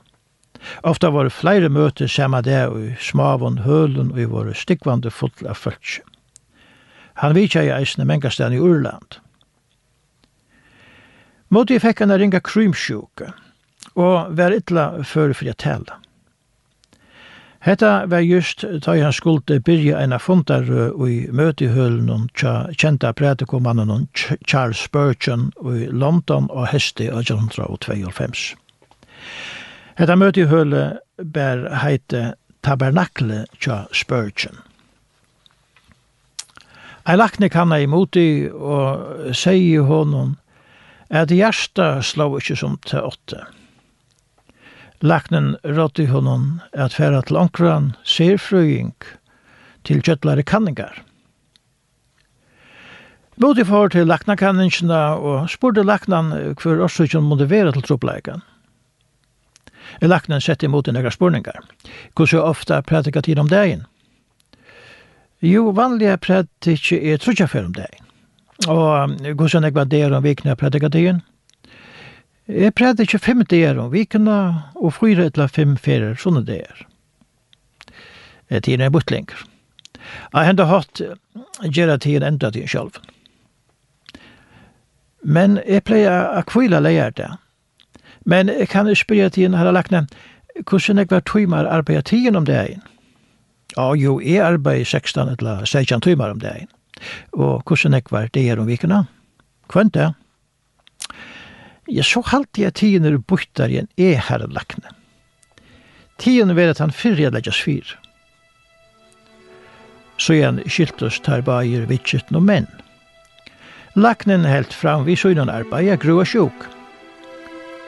Ofta 0.83 1.13
var 1.15 1.29
det 1.29 1.37
flere 1.37 1.69
møte 1.69 2.09
samme 2.09 2.41
det 2.43 2.65
og 2.67 2.81
i 2.83 2.95
smavon, 3.01 3.61
hølen 3.63 4.11
og 4.13 4.19
i 4.19 4.27
våre 4.31 4.55
stikkvande 4.55 5.11
full 5.11 5.47
av 5.47 5.61
følse. 5.61 6.03
Han 7.23 7.37
vitja 7.37 7.63
i 7.63 7.73
eisne 7.73 8.05
mengastan 8.05 8.53
i 8.53 8.61
Urland. 8.61 9.21
Moti 11.49 11.79
fekk 11.79 12.03
han 12.03 12.17
ringa 12.19 12.43
krymsjuke 12.45 13.31
og 13.95 14.35
var 14.37 14.53
ytla 14.53 14.91
fyrir 15.07 15.33
fyrir 15.39 15.57
tala. 15.57 16.01
Hetta 17.67 18.07
var 18.07 18.19
just 18.19 18.65
ta 18.83 18.95
han 18.95 19.13
skulle 19.13 19.61
byrja 19.61 19.99
eina 19.99 20.19
fundar 20.23 20.69
i 21.09 21.17
møtehølen 21.35 22.11
og 22.15 22.29
tja, 22.39 22.69
kjenta 22.71 23.11
prætikomannen 23.11 24.05
Charles 24.47 24.85
Spurgeon 24.87 25.49
i 25.75 25.89
London 25.91 26.47
og 26.55 26.69
hesti 26.71 27.09
av 27.11 27.25
1992. 27.25 28.55
Hetta 29.99 30.15
møtehøle 30.15 30.85
ber 31.19 31.67
heite 31.83 32.37
Tabernakle 32.63 33.43
tja 33.59 33.83
Spurgeon. 33.91 34.63
Ei 37.03 37.19
lakne 37.19 37.51
kan 37.51 37.75
ei 37.75 37.91
moti 37.91 38.47
og 38.47 39.35
segi 39.35 39.75
honom 39.83 40.37
at 41.11 41.35
hjarta 41.35 41.97
slå 41.99 42.31
ikkje 42.39 42.63
som 42.63 42.79
til 42.87 43.11
åtte. 43.11 43.43
Laknen 45.01 45.57
rådde 45.65 46.07
honom 46.07 46.61
at 46.73 46.95
færa 46.97 47.21
til 47.23 47.37
onkran 47.37 47.93
serfrøying 48.05 48.95
til 49.85 50.01
kjøttlare 50.03 50.43
kanningar. 50.43 51.03
Bodi 53.37 53.65
for 53.69 53.89
til 53.93 54.09
laknakanningarna 54.09 55.19
og 55.21 55.51
spurte 55.53 55.85
laknan 55.85 56.33
hver 56.57 56.81
årsøkjen 56.87 57.27
måtte 57.29 57.51
være 57.51 57.75
til 57.77 57.85
troppleikan. 57.85 58.41
Laknan 60.01 60.41
sette 60.41 60.67
imot 60.67 60.89
en 60.89 60.97
ega 60.97 61.13
spurningar. 61.13 61.61
Hvor 62.17 62.27
så 62.27 62.41
ofta 62.41 62.81
prætika 62.81 63.21
tid 63.21 63.39
om 63.39 63.49
dagen? 63.49 63.85
Jo, 65.43 65.69
vanlige 65.69 66.17
prætika 66.17 66.97
er 66.97 67.21
trutja 67.21 67.47
fer 67.47 67.69
om 67.69 67.75
dagen. 67.75 68.05
Og 68.69 69.13
hvor 69.37 69.49
så 69.49 69.61
nekva 69.61 69.85
der 69.85 70.17
om 70.17 70.25
vikna 70.25 70.55
prætika 70.55 70.89
tiden? 70.89 71.21
Jeg 72.47 72.75
prøvde 72.79 73.03
ikke 73.03 73.19
fem 73.19 73.43
dager 73.43 73.79
om 73.83 73.91
vikene, 73.91 74.63
og 74.79 74.93
fyra 74.95 75.27
eller 75.27 75.51
fem 75.51 75.75
ferier, 75.77 76.15
sånne 76.15 76.45
dager. 76.47 76.85
Tiden 78.63 78.85
er 78.87 78.93
bort 78.95 79.11
lenger. 79.11 79.41
Jeg 80.31 80.47
hendte 80.47 80.69
hatt 80.71 81.01
gjerne 81.65 81.99
tiden 81.99 82.23
enda 82.23 82.51
til 82.55 82.69
selv. 82.71 83.01
Men 85.27 85.59
jeg 85.67 85.83
pleier 85.89 86.39
å 86.39 86.45
kvile 86.47 86.79
leier 86.85 87.11
det. 87.19 87.33
Men 88.23 88.47
jeg 88.49 88.69
kan 88.71 88.91
spørre 88.95 89.33
tiden 89.35 89.57
her 89.59 89.73
lagt 89.75 89.91
ned, 89.91 90.07
hvordan 90.71 91.03
jeg 91.03 91.11
var 91.11 91.25
tøymer 91.27 91.67
arbeider 91.67 92.07
tiden 92.07 92.39
om 92.39 92.47
dagen? 92.47 92.83
Ja, 93.75 93.91
jo, 93.99 94.21
jeg 94.23 94.45
arbeider 94.47 94.85
16 94.87 95.35
eller 95.35 95.65
16 95.67 96.01
tøymer 96.01 96.31
om 96.31 96.41
dagen. 96.41 96.71
Og 97.33 97.67
hvordan 97.67 97.99
jeg 97.99 98.07
var 98.11 98.31
det 98.35 98.47
om 98.59 98.71
vikene? 98.71 99.03
Kvønt 99.69 99.95
det? 99.95 100.13
Ja. 100.15 100.26
Ja, 101.87 102.03
så 102.03 102.23
halte 102.27 102.65
jeg 102.65 102.75
tiden 102.75 103.07
er 103.07 103.19
bøytar 103.19 103.71
i 103.71 103.79
en 103.83 103.89
e-herre 103.97 104.49
lakne. 104.51 104.91
Tiden 106.19 106.51
er 106.51 106.73
at 106.73 106.81
han 106.83 106.95
fyrre 106.95 107.27
jeg 107.27 107.35
leggjast 107.35 107.63
fyr. 107.63 107.93
Så 110.19 110.39
igjen 110.39 110.63
skiltus 110.67 111.21
tar 111.21 111.45
bajer 111.47 111.87
vitsit 111.87 112.31
no 112.33 112.41
menn. 112.41 112.67
Laknen 113.97 114.45
helt 114.45 114.75
fram 114.75 115.05
vi 115.07 115.17
søgnan 115.17 115.53
arbeid, 115.53 115.87
jeg 115.87 116.03
grua 116.03 116.25
sjuk. 116.25 116.67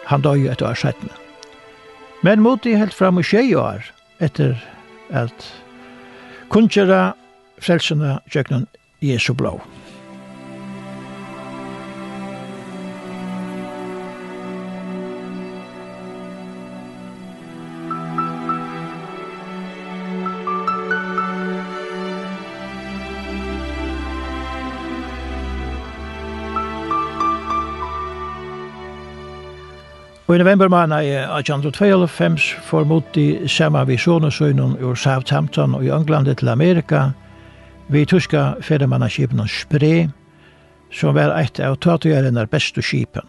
Han 0.08 0.22
døy 0.24 0.46
et 0.48 0.62
år 0.62 0.76
settene. 0.78 1.12
Men 2.22 2.42
mot 2.42 2.64
i 2.66 2.76
helt 2.78 2.94
fram 2.94 3.18
i 3.20 3.24
tjei 3.26 3.52
år 3.56 3.84
etter 4.24 4.56
at 5.14 5.50
kunnkjera 6.52 7.12
frelsene 7.62 8.18
tjøknan 8.30 8.66
Jesu 9.04 9.34
blå. 9.34 9.58
i 30.38 30.40
november 30.40 30.68
måned 30.68 31.02
i 31.02 31.14
1852 31.16 32.54
får 32.62 32.84
mot 32.84 33.14
de 33.14 33.48
samme 33.48 33.80
vi 33.86 33.96
sonesøgnen 33.98 34.76
ur 34.78 34.94
Southampton 34.94 35.74
og 35.74 35.82
i 35.84 35.90
England 35.90 36.36
til 36.36 36.48
Amerika, 36.48 37.08
vi 37.88 38.04
tyska 38.04 38.52
ferdemannaskipen 38.60 39.42
Spre, 39.48 40.10
som 40.92 41.14
var 41.14 41.34
et 41.34 41.58
av 41.60 41.74
tatuerende 41.82 42.46
beste 42.46 42.82
skipen. 42.82 43.26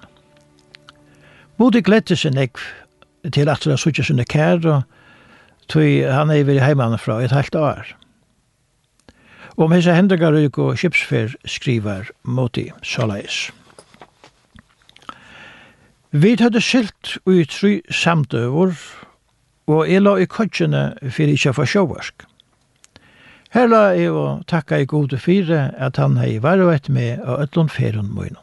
Bodi 1.58 1.82
glette 1.82 2.14
seg 2.16 2.38
nekv 2.38 2.62
til 3.34 3.50
at 3.50 3.66
det 3.66 3.80
suttje 3.82 4.06
sinne 4.06 4.28
kær, 4.30 4.62
og 4.70 4.84
tog 5.68 6.14
han 6.14 6.30
er 6.30 6.46
i 6.46 6.62
heimann 6.62 6.98
fra 7.02 7.24
et 7.24 7.34
halvt 7.34 7.56
år. 7.56 7.96
Om 9.58 9.72
hese 9.74 9.98
hendrigar 9.98 10.38
og 10.38 10.78
skipsfer 10.78 11.34
skriver 11.46 12.14
moti 12.24 12.70
Salais. 12.84 13.50
Vi 16.10 16.32
hadde 16.42 16.58
skilt 16.58 17.20
ui 17.30 17.44
tru 17.46 17.84
samtøver, 17.94 18.72
og 19.70 19.82
jeg 19.86 20.02
la 20.02 20.16
i 20.18 20.26
kodjene 20.26 20.82
for 21.06 21.30
ikke 21.30 21.52
for 21.54 21.70
sjåvarsk. 21.70 22.24
Her 23.54 23.68
la 23.70 23.82
jeg 23.94 24.10
og 24.10 24.48
takka 24.50 24.80
i 24.82 24.88
gode 24.90 25.20
fire 25.22 25.68
at 25.78 25.98
han 26.02 26.18
hei 26.18 26.40
varvet 26.42 26.90
med 26.90 27.22
av 27.22 27.44
ötlun 27.46 27.70
ferun 27.70 28.10
munnen. 28.10 28.42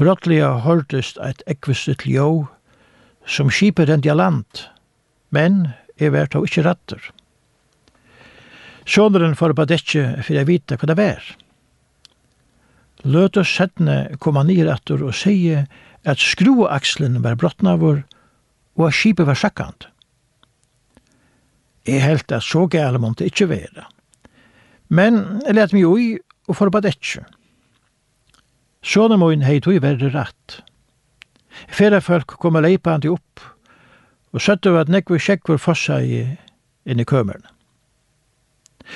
Brottliga 0.00 0.54
hørtest 0.64 1.20
eit 1.20 1.42
ekvistet 1.44 2.06
ljó 2.08 2.46
som 3.26 3.50
skipet 3.52 3.90
rent 3.90 4.08
land, 4.08 4.64
men 5.28 5.74
jeg 6.00 6.14
vært 6.16 6.38
av 6.38 6.48
ikkje 6.48 6.64
rattur. 6.64 7.02
Sjåneren 8.88 9.36
får 9.36 9.52
på 9.52 9.68
dette 9.68 10.06
for 10.24 10.32
jeg 10.32 10.48
vite 10.48 10.80
hva 10.80 10.88
det 10.88 10.96
var. 10.96 11.20
Løt 13.06 13.36
oss 13.38 13.52
settene 13.54 14.16
koma 14.18 14.42
nir 14.46 14.70
etter 14.72 15.02
og 15.06 15.14
sige 15.14 15.66
at 16.08 16.22
skruakslen 16.22 17.20
var 17.22 17.38
brottnavur 17.38 18.02
og 18.78 18.86
at 18.88 18.96
skipet 18.96 19.26
var 19.28 19.38
sjakkant. 19.38 19.88
Jeg 21.86 22.02
helt 22.04 22.32
at 22.32 22.44
så 22.44 22.66
gale 22.66 22.98
måtte 22.98 23.26
ikkje 23.26 23.48
være. 23.48 23.84
Men 24.88 25.42
jeg 25.46 25.54
let 25.54 25.74
meg 25.76 25.86
ui 25.86 26.06
og 26.48 26.56
forbad 26.56 26.88
ikkje. 26.88 27.24
Sjåne 28.82 29.18
moin 29.20 29.44
heit 29.44 29.66
ui 29.68 29.78
verre 29.82 30.10
rett. 30.14 30.60
Fere 31.68 32.00
folk 32.04 32.38
kom 32.40 32.58
leipandi 32.62 33.10
opp 33.10 33.42
og 34.32 34.42
søtte 34.44 34.72
var 34.74 34.86
at 34.86 34.92
nekve 34.92 35.18
sjekk 35.20 35.54
fossa 35.58 36.00
i 36.04 36.26
inn 36.88 37.00
i 37.00 37.04
kømerne. 37.08 37.57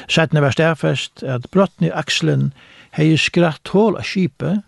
Sættene 0.08 0.42
var 0.42 0.54
stærfest 0.54 1.22
at 1.22 1.48
brottni 1.50 1.90
akslen 1.90 2.52
hei 2.96 3.14
skratt 3.16 3.72
hål 3.72 3.96
av 3.96 4.06
skipet, 4.08 4.62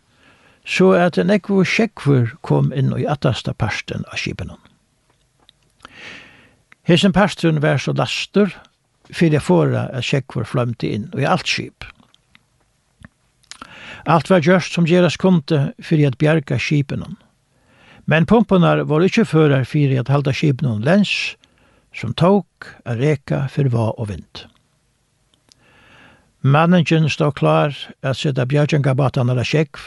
så 0.65 0.93
at 0.97 1.19
en 1.21 1.33
ekvo 1.33 1.63
sjekkvur 1.69 2.37
kom 2.43 2.73
inn 2.73 2.93
i 2.97 3.05
attasta 3.09 3.53
parsten 3.53 4.07
av 4.09 4.21
skipen. 4.21 4.53
Hesen 6.89 7.13
parsten 7.13 7.61
var 7.65 7.81
så 7.81 7.93
laster, 7.97 8.53
fyrir 9.13 9.41
fora 9.45 9.87
at 9.93 10.05
sjekkvur 10.05 10.49
flømte 10.49 10.89
inn 10.89 11.11
i 11.17 11.29
alt 11.29 11.49
skip. 11.49 11.85
Alt 14.09 14.29
var 14.29 14.45
gjørst 14.45 14.77
som 14.77 14.89
gjeras 14.89 15.17
kunde 15.21 15.73
fyrir 15.81 16.11
at 16.13 16.19
bjerga 16.21 16.59
skipen. 16.61 17.05
Men 18.05 18.27
pumpunar 18.29 18.83
var 18.89 19.05
ikkje 19.05 19.25
førar 19.29 19.65
fyrir 19.69 20.03
at 20.03 20.13
halda 20.13 20.33
skipen 20.37 20.85
lens, 20.85 21.37
som 21.95 22.13
tok 22.13 22.69
a 22.85 22.97
reka 22.99 23.47
fyrir 23.53 23.73
va 23.73 23.93
og 23.95 24.11
vind. 24.11 24.45
Manningen 26.45 27.09
stod 27.09 27.39
klar 27.39 27.73
at 28.05 28.19
sida 28.21 28.45
bjergjengabatan 28.45 29.31
eller 29.33 29.47
sjekv, 29.49 29.81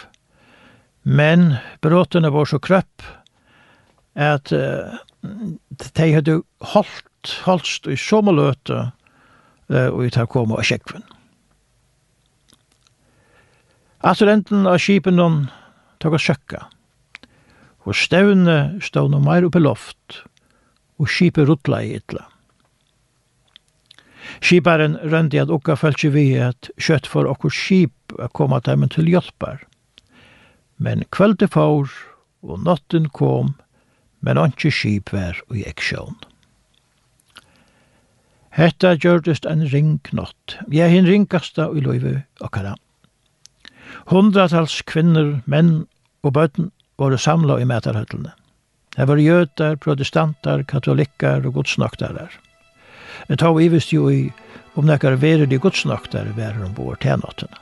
men 1.05 1.51
bråtene 1.85 2.31
var 2.33 2.49
så 2.49 2.57
krøpp 2.57 3.03
at 4.17 4.49
uh, 4.49 4.97
de 5.21 6.07
hadde 6.15 6.39
holdt, 6.73 7.35
holdt 7.45 7.85
i 7.93 7.97
sommerløte 8.01 8.79
uh, 9.69 9.89
og 9.91 10.01
i 10.07 10.09
tar 10.15 10.25
komme 10.33 10.57
av 10.57 10.65
sjekven. 10.65 11.05
Aturenten 14.01 14.65
av 14.65 14.79
skipen 14.81 15.21
hun 15.21 15.43
tok 16.01 16.17
å 16.17 16.23
søkka, 16.25 16.63
og 17.85 18.01
støvne 18.01 18.79
stod 18.81 19.13
noe 19.13 19.21
mer 19.21 19.45
oppe 19.45 19.61
loft, 19.61 20.23
og 20.97 21.05
skipet 21.05 21.45
ruttla 21.45 21.83
i 21.85 21.93
ytla. 22.01 22.25
Skiparen 24.41 24.97
røndi 25.01 25.39
at 25.41 25.51
okka 25.53 25.75
fölkje 25.79 26.11
vi 26.13 26.27
at 26.41 26.69
kjøtt 26.77 27.09
for 27.09 27.29
okkur 27.29 27.53
skip 27.53 28.17
a 28.19 28.29
koma 28.29 28.59
teimen 28.61 28.91
til 28.93 29.09
hjelpar. 29.09 29.63
Men 30.77 31.05
kvöldi 31.11 31.49
fór 31.49 31.89
og 32.45 32.63
notten 32.63 33.09
kom, 33.09 33.55
men 34.21 34.37
anki 34.37 34.71
skip 34.71 35.11
var 35.13 35.39
og 35.49 35.57
eksjón. 35.57 36.17
Hetta 38.57 38.95
gjørdist 38.97 39.45
en 39.45 39.67
ringnott, 39.69 40.57
er 40.73 40.89
hin 40.89 41.05
ringasta 41.05 41.67
ui 41.69 41.81
loive 41.85 42.23
okkara. 42.41 42.73
Hundratals 44.09 44.81
kvinner, 44.89 45.41
menn 45.45 45.85
og 46.25 46.33
bøtten 46.33 46.71
var 46.97 47.13
samla 47.21 47.59
i 47.61 47.67
metarhøtlene. 47.69 48.33
Det 48.97 49.05
var 49.05 49.21
jøtar, 49.21 49.77
protestantar, 49.77 50.63
katolikkar 50.65 51.45
og 51.45 51.59
godsnoktarar. 51.59 52.33
Jeg 53.27 53.39
tar 53.41 53.55
vi 53.57 53.69
visst 53.73 53.93
jo 53.93 54.09
i 54.09 54.27
om 54.77 54.85
nekkar 54.85 55.17
verer 55.21 55.49
de 55.49 55.57
godsnakter 55.57 56.29
verer 56.37 56.65
ombord 56.65 57.01
til 57.01 57.17
nattene. 57.23 57.57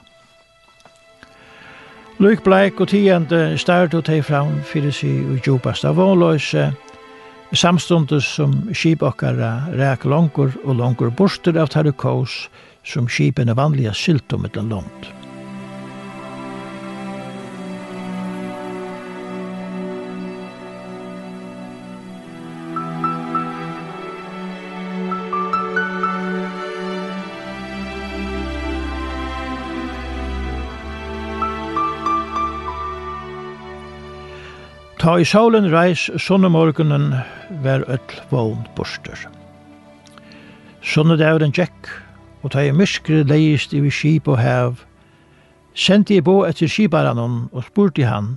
Løyk 2.19 2.45
bleik 2.45 2.79
og 2.79 2.87
tiende 2.93 3.57
start 3.59 3.95
og 3.97 4.05
teg 4.07 4.21
fram 4.23 4.61
fyrir 4.63 4.93
si 4.95 5.17
og 5.25 5.41
djupast 5.43 5.83
av 5.87 5.97
vånløse, 5.99 6.69
samstundes 7.55 8.27
som 8.37 8.53
skipokkara 8.71 9.51
ræk 9.75 10.07
langur 10.07 10.55
og 10.63 10.79
langur 10.79 11.11
borster 11.11 11.59
av 11.59 11.71
tarukos 11.75 12.45
som 12.87 13.07
skipene 13.11 13.55
vanliga 13.55 13.93
sylt 13.95 14.33
om 14.35 14.47
et 14.47 14.55
langt. 14.55 15.11
Ta 35.05 35.19
i 35.21 35.25
solen 35.29 35.67
reis, 35.69 36.07
sånne 36.17 36.49
morgenen 36.49 37.11
vær 37.61 37.83
öll 37.93 38.13
vogn 38.31 38.63
borster. 38.73 39.19
Sunne 40.81 41.13
dævren 41.21 41.51
tjekk, 41.53 41.91
og 42.41 42.55
ta 42.55 42.63
i 42.65 42.71
myskre 42.73 43.19
leist 43.29 43.75
i 43.77 43.83
vi 43.83 43.91
skip 43.93 44.25
og 44.25 44.39
hev, 44.41 44.79
sendte 45.77 46.15
jeg 46.15 46.25
bo 46.25 46.39
etter 46.47 46.65
skiparanon 46.65 47.35
og 47.51 47.67
spurte 47.67 48.09
han 48.09 48.31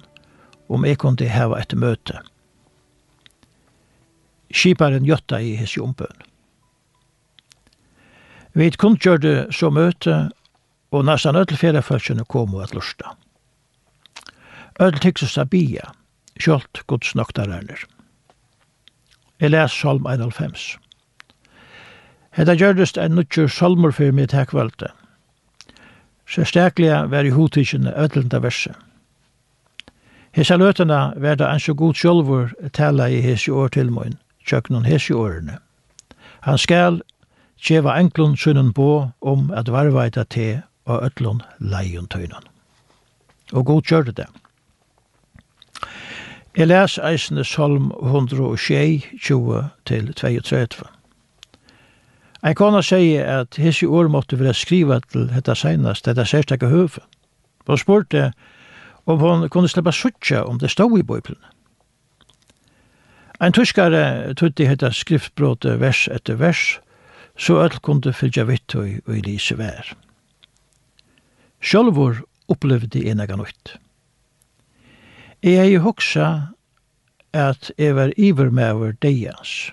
om 0.69 0.85
jeg 0.85 1.01
kunne 1.01 1.31
heva 1.33 1.57
et 1.57 1.73
møte. 1.73 2.21
Skiparen 4.53 5.09
gjøtta 5.09 5.41
i 5.41 5.55
his 5.57 5.73
jombøn. 5.79 6.21
Vi 8.53 8.69
kundgjørte 8.77 9.47
så 9.57 9.73
møte, 9.73 10.19
og 10.93 11.09
nesten 11.09 11.41
ødelferdefølgene 11.41 12.29
kom 12.29 12.53
og 12.53 12.67
et 12.67 12.77
lusta. 12.77 13.17
Ødel 14.77 15.01
tykkes 15.01 15.41
å 15.41 15.49
bia, 15.49 15.95
kjølt 16.39 16.83
Guds 16.87 17.15
noktarerner. 17.15 17.85
Jeg 19.41 19.51
les 19.51 19.73
Salm 19.73 20.07
91. 20.07 20.79
Hetta 22.39 22.55
gjørdest 22.55 22.99
en 22.99 23.17
nutjur 23.19 23.47
salmur 23.51 23.91
fyrir 23.91 24.13
mitt 24.13 24.33
hekvalde. 24.33 24.91
Særstaklega 26.29 27.05
var 27.11 27.27
i 27.27 27.31
hotidsjene 27.35 27.95
ödlenda 27.97 28.39
verset. 28.43 28.77
Hesa 30.33 30.57
løtena 30.57 31.13
verda 31.17 31.49
en 31.53 31.61
så 31.61 31.75
god 31.75 31.95
sjolvor 31.95 32.51
tala 32.73 33.09
i 33.09 33.21
hesi 33.21 33.51
år 33.51 33.69
til 33.69 33.91
moin, 33.91 34.19
tjøknun 34.47 34.85
hesi 34.87 35.13
årene. 35.13 35.59
Han 36.41 36.59
skal 36.59 37.01
tjeva 37.59 37.97
enklun 37.99 38.37
sunnen 38.37 38.73
bo 38.73 39.09
om 39.21 39.51
at 39.51 39.73
varvaita 39.73 40.25
te 40.25 40.61
og 40.87 41.03
ötlun 41.07 41.43
leion 41.59 42.07
tøynan. 42.07 42.45
Og 43.53 43.65
god 43.65 43.83
kjørte 43.83 44.13
det. 44.13 44.29
Jeg 46.59 46.67
les 46.67 46.99
eisne 46.99 47.45
Salm 47.47 47.93
106-20-32. 48.03 50.83
Ein 52.43 52.59
kona 52.59 52.83
sier 52.83 53.23
at 53.31 53.55
hessi 53.63 53.87
år 53.87 54.11
måtte 54.11 54.35
være 54.41 54.55
skriva 54.59 54.99
til 55.07 55.31
dette 55.31 55.55
senast, 55.55 56.11
dette 56.11 56.27
særstakke 56.27 56.67
høve. 56.67 56.99
Hun 57.71 57.79
spurte 57.79 58.35
om 59.07 59.23
hon 59.23 59.47
kunne 59.55 59.71
slippe 59.71 59.95
suttja 59.95 60.43
om 60.51 60.59
det 60.59 60.75
stod 60.75 60.99
i 60.99 61.07
bøyplene. 61.07 61.47
Ein 63.39 63.55
tyskare 63.55 64.35
tutti 64.35 64.67
hetta 64.67 64.91
skriftbrote 64.91 65.79
vers 65.79 66.11
etter 66.11 66.43
vers, 66.43 66.83
så 67.39 67.63
öll 67.63 67.79
kunde 67.87 68.11
fylgja 68.13 68.45
vitt 68.51 68.75
og 68.75 68.99
i 69.07 69.23
lise 69.23 69.55
vær. 69.55 69.95
Sjálfur 71.63 72.27
opplevde 72.51 73.07
ena 73.07 73.31
ganutt. 73.31 73.79
Jeg 75.43 75.55
er 75.55 75.69
jo 75.71 75.85
hoksa 75.85 76.29
at 77.33 77.71
jeg 77.79 77.95
var 77.95 78.11
ivermøver 78.17 78.97
deians. 79.03 79.71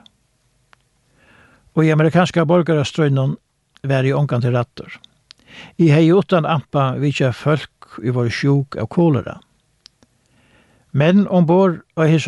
Og 1.74 1.86
i 1.86 1.90
amerikanska 1.90 2.46
borgarastrøynen 2.46 3.36
var 3.84 4.06
jeg 4.06 4.16
ångan 4.16 4.42
til 4.42 4.54
rattor. 4.54 4.92
Jeg 5.80 5.96
hei 5.96 6.12
utan 6.14 6.46
ampa 6.46 6.92
vitja 7.02 7.32
folk 7.32 7.98
i 8.04 8.14
vår 8.14 8.30
sjuk 8.30 8.78
av 8.78 8.92
kolera. 8.94 9.40
Men 10.92 11.26
ombord 11.28 11.82
og 11.96 12.08
hei 12.08 12.20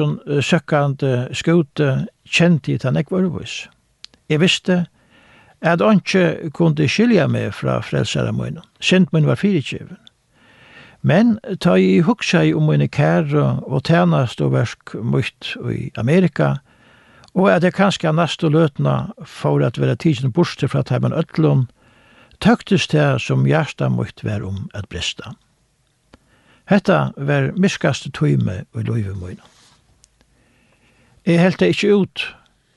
søkkande 0.41 1.29
skute 1.31 2.07
kjente 2.25 2.73
jeg 2.73 2.83
tann 2.83 2.97
ekvarvis. 2.97 3.67
Jeg 4.27 4.41
visste 4.41 4.85
at 5.61 5.81
anki 5.81 6.49
kunde 6.53 6.89
skilja 6.89 7.27
meg 7.29 7.53
fra 7.53 7.79
frelsere 7.85 8.33
munnen. 8.33 8.65
Sint 8.81 9.13
mun 9.13 9.29
var 9.29 9.39
fyrirkjevun. 9.39 10.06
Men 11.07 11.37
ta 11.63 11.77
i 11.79 12.01
huksei 12.03 12.51
om 12.57 12.65
mine 12.67 12.89
kære 12.91 13.43
og 13.63 13.85
tænast 13.87 14.41
og 14.43 14.51
versk 14.57 14.95
mot 14.99 15.53
i 15.71 15.91
Amerika, 15.95 16.57
og 17.37 17.47
at 17.53 17.63
jeg 17.63 17.75
kanskje 17.77 18.11
næste 18.11 18.49
løtna 18.49 19.13
for 19.23 19.63
at 19.63 19.79
være 19.79 19.95
tidsen 19.95 20.33
borste 20.35 20.67
fra 20.67 20.81
Taiman 20.83 21.13
Øtlund, 21.13 21.67
tøktes 22.43 22.87
det 22.91 23.21
som 23.21 23.45
hjertet 23.45 23.91
mykt 23.91 24.25
være 24.25 24.49
om 24.49 24.69
at 24.73 24.89
brista. 24.89 25.31
Hetta 26.67 27.11
var 27.17 27.53
miskaste 27.55 28.11
tøyme 28.11 28.65
og 28.73 28.83
løyve 28.83 29.15
møyna. 29.15 29.45
Jeg 31.25 31.39
heldte 31.41 31.69
ikke 31.71 31.93
ut, 31.95 32.25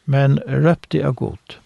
men 0.07 0.39
røpte 0.47 1.03
av 1.07 1.17
godt. 1.19 1.59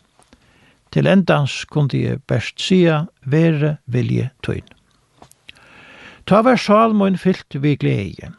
Til 0.92 1.06
endans 1.10 1.64
kunne 1.64 2.00
jeg 2.00 2.22
best 2.28 2.60
sia, 2.60 3.04
være 3.26 3.76
vilje 3.86 4.30
tøyne. 4.42 4.73
Ta 6.26 6.40
var 6.42 6.56
salmoen 6.56 7.18
fyllt 7.18 7.54
vi 7.60 7.76
glede. 7.76 8.32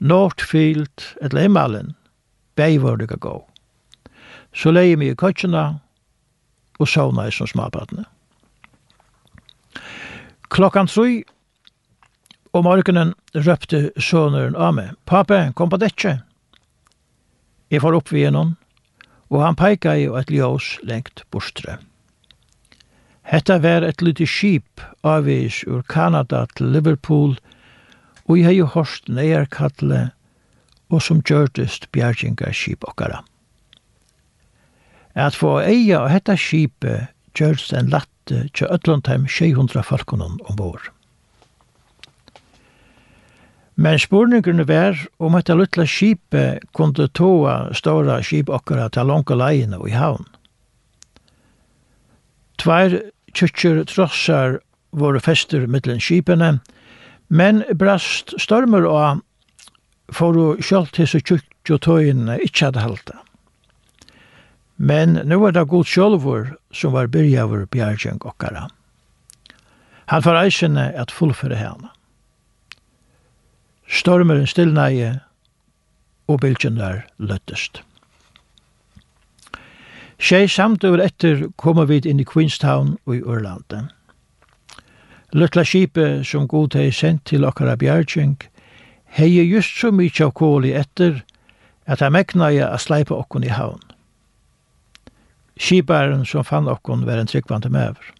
Northfield, 0.00 1.16
et 1.20 1.32
himmelen, 1.36 1.94
bei 2.56 2.78
var 2.80 2.96
det 2.96 3.20
gå. 3.20 3.36
Så 4.54 4.70
leie 4.70 4.96
mig 4.96 5.12
i 5.12 5.14
køtjena, 5.14 5.80
og 6.78 6.88
sovna 6.88 7.28
i 7.28 7.32
som 7.32 7.46
smabatne. 7.46 8.04
Klokkan 10.48 10.86
tru, 10.86 11.22
og 12.52 12.64
morgenen 12.64 13.14
røpte 13.34 13.90
søneren 13.98 14.56
av 14.56 14.74
meg. 14.76 14.92
Pape, 15.04 15.52
kom 15.54 15.70
på 15.70 15.80
dette. 15.82 16.20
Jeg 17.70 17.82
får 17.82 17.98
opp 17.98 18.12
vi 18.12 18.22
gjennom, 18.22 18.54
og 19.32 19.42
han 19.42 19.58
peika 19.58 19.96
i 19.98 20.06
et 20.06 20.30
ljós 20.30 20.76
lengt 20.86 21.24
bostre. 21.34 21.80
Hetta 23.24 23.58
var 23.58 23.82
et 23.82 24.02
lite 24.04 24.26
skip 24.28 24.82
avvis 25.02 25.62
ur 25.66 25.82
Kanada 25.88 26.44
til 26.56 26.74
Liverpool, 26.74 27.38
og 28.28 28.36
jeg 28.38 28.44
har 28.44 28.52
jo 28.52 28.66
hørt 28.74 29.08
neierkattele, 29.08 30.10
og 30.92 31.02
som 31.02 31.22
gjørtest 31.24 31.88
bjerginga 31.92 32.52
skip 32.52 32.84
okkara. 32.84 33.22
At 35.14 35.36
få 35.38 35.60
eia 35.62 36.02
og 36.02 36.10
hetta 36.12 36.36
skipet 36.36 37.08
gjørst 37.38 37.72
en 37.72 37.88
latte 37.92 38.44
til 38.52 38.68
Øtlandheim 38.68 39.24
600 39.30 39.82
falkonen 39.82 40.40
ombord. 40.44 40.90
Men 43.74 43.98
spurningerne 43.98 44.68
var 44.68 45.00
om 45.18 45.34
hetta 45.34 45.56
lutla 45.56 45.86
skipet 45.88 46.68
kunne 46.76 47.08
toa 47.08 47.72
stora 47.74 48.20
skip 48.22 48.52
okkara 48.52 48.90
til 48.92 49.08
langt 49.10 49.32
leien 49.34 49.74
og 49.74 49.88
i 49.88 49.96
havn. 49.96 50.28
Tvær 52.64 52.94
kyrkjur 53.36 53.82
trossar 53.90 54.54
våre 54.96 55.20
fester 55.20 55.66
mittlen 55.68 56.00
skipene, 56.00 56.62
men 57.28 57.60
brast 57.76 58.32
stormer 58.40 58.86
og 58.88 59.20
for 60.16 60.38
å 60.40 60.46
sjalt 60.64 60.96
hisse 60.96 61.20
tøyene 61.20 62.38
ikkje 62.40 62.70
hadde 62.70 62.84
halta. 62.86 63.18
Men 64.76 65.20
nu 65.28 65.36
var 65.42 65.52
det 65.52 65.68
god 65.68 65.86
sjolvor 65.92 66.54
som 66.72 66.96
var 66.96 67.12
byrjavur 67.12 67.66
bjergjeng 67.68 68.24
okkara. 68.24 68.66
Han 70.08 70.24
får 70.24 70.40
eisene 70.46 70.88
at 70.96 71.12
fullføre 71.12 71.60
henne. 71.60 71.92
Stormeren 73.88 74.48
stillnei 74.48 75.18
og 76.32 76.40
bylgjene 76.40 76.80
der 76.80 77.04
løttest. 77.20 77.84
Tjei 80.18 80.48
samt 80.48 80.84
over 80.84 81.02
etter 81.02 81.48
kommer 81.56 81.86
vi 81.90 82.00
inn 82.06 82.20
i 82.22 82.24
Queenstown 82.24 82.96
og 83.06 83.16
i 83.16 83.22
Ørlandet. 83.22 83.90
Lutla 85.34 85.64
skipet 85.66 86.26
som 86.26 86.46
god 86.46 86.76
hei 86.78 86.92
sendt 86.94 87.24
til 87.26 87.44
okkara 87.44 87.74
bjergjeng, 87.76 88.36
hei 89.18 89.42
just 89.42 89.74
så 89.80 89.90
mykje 89.90 90.28
av 90.28 90.34
kål 90.38 90.68
i 90.68 90.74
etter, 90.78 91.24
at 91.86 92.00
han 92.00 92.14
mekna 92.14 92.52
jeg 92.54 92.68
a 92.68 92.78
sleipa 92.78 93.16
okkon 93.18 93.44
i 93.44 93.50
havn. 93.50 93.82
Skiparen 95.58 96.24
som 96.26 96.46
fann 96.46 96.70
okkon 96.70 97.04
var 97.06 97.18
en 97.18 97.30
tryggvante 97.30 97.70
mever. 97.70 98.14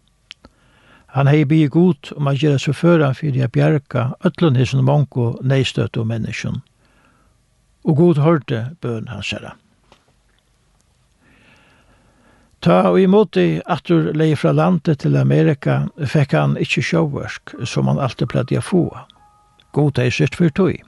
Han 1.15 1.31
hei 1.31 1.45
bi 1.47 1.65
god 1.71 2.11
om 2.17 2.27
a 2.27 2.35
gjerra 2.35 2.59
så 2.59 2.75
føran 2.75 3.15
fyrir 3.15 3.47
a 3.47 3.49
bjerga 3.49 4.09
ötlun 4.27 4.59
hisen 4.59 4.83
mongo 4.83 5.37
neistøtt 5.43 5.97
og 5.97 6.09
menneskjon. 6.11 6.63
Og 7.85 7.97
god 7.97 8.19
hørte 8.19 8.65
bøn 8.83 9.07
hans 9.09 9.31
herra. 9.31 9.55
Ta 12.65 12.79
og 12.89 12.97
imot 12.97 13.37
at 13.37 13.83
du 13.91 14.07
leie 14.17 14.37
fra 14.41 14.55
landet 14.57 15.03
til 15.03 15.19
Amerika 15.21 15.83
fikk 16.09 16.33
han 16.33 16.55
ikkje 16.57 16.83
sjåvørsk, 16.89 17.53
som 17.69 17.91
han 17.91 18.01
alltid 18.01 18.31
pleide 18.33 18.57
å 18.57 18.65
få. 18.65 18.85
God 19.77 20.01
er 20.01 20.09
sitt 20.09 20.39
for 20.39 20.49
tog. 20.49 20.79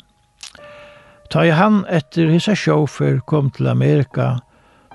Ta 1.29 1.45
i 1.45 1.53
han 1.53 1.83
etter 1.93 2.33
hisa 2.33 2.55
sjåfer 2.57 3.21
kom 3.29 3.51
til 3.53 3.69
Amerika, 3.69 4.39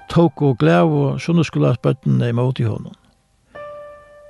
tok 0.09 0.41
og 0.41 0.57
glæv 0.63 0.89
og 1.03 1.21
sånne 1.21 1.45
skulle 1.45 1.69
ha 1.69 1.77
spøttene 1.77 2.31
imot 2.33 2.63
i 2.63 2.65
honom. 2.65 2.97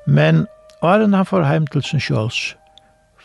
Men 0.03 0.43
åren 0.83 1.15
han 1.15 1.29
får 1.29 1.47
heim 1.47 1.71
til 1.71 1.87
sin 1.87 2.03
sjåls, 2.03 2.57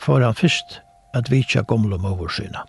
får 0.07 0.23
han 0.23 0.39
først 0.39 0.79
at 1.19 1.33
vitja 1.35 1.67
gomle 1.67 1.99
movorsyna. 1.99 2.62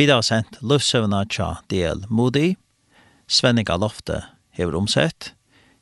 Vi 0.00 0.06
har 0.08 0.22
sendt 0.24 0.54
løvsøvna 0.64 1.26
tja 1.28 1.58
del 1.68 2.06
Moody, 2.08 2.54
Svenninga 3.28 3.74
Lofte 3.76 4.22
hever 4.56 4.78
omsett, 4.78 5.34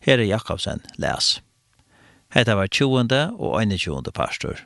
Herre 0.03 0.25
Jakobsen 0.27 0.83
les. 0.99 1.37
Hetta 2.35 2.57
var 2.59 2.67
20. 2.67 3.15
og 3.39 3.55
21. 3.63 4.11
pastor. 4.11 4.65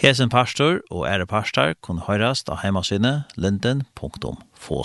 Hesen 0.00 0.32
pastor 0.32 0.80
og 0.88 1.04
ære 1.10 1.28
pastor 1.28 1.74
kunne 1.84 2.06
høyrast 2.06 2.48
av 2.48 2.62
heimasynet 2.62 3.36
linden.få. 3.36 4.80